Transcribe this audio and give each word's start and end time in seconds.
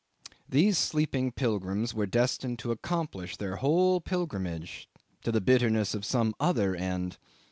These 0.49 0.79
sleeping 0.79 1.31
pilgrims 1.31 1.93
were 1.93 2.07
destined 2.07 2.57
to 2.57 2.71
accomplish 2.71 3.37
their 3.37 3.57
whole 3.57 4.01
pilgrimage 4.01 4.89
to 5.21 5.31
the 5.31 5.41
bitterness 5.41 5.93
of 5.93 6.05
some 6.05 6.33
other 6.39 6.75
end. 6.75 7.19